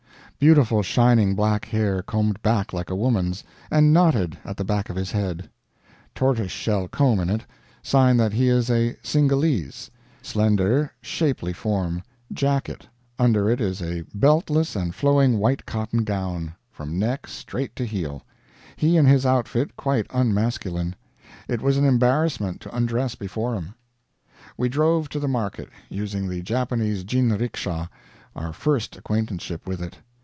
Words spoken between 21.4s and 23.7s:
It was an embarrassment to undress before